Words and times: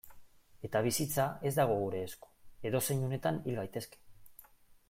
Eta 0.67 0.79
bizitza 0.87 1.25
ez 1.49 1.51
dago 1.59 1.77
gure 1.83 2.01
esku, 2.07 2.31
edozein 2.71 3.07
unetan 3.11 3.41
hil 3.45 3.63
gaitezke. 3.63 4.05